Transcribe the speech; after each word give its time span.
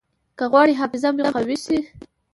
که 0.37 0.45
غواړئ 0.51 0.73
حافظه 0.81 1.09
مو 1.15 1.23
قوي 1.35 1.57
شي. 1.65 1.77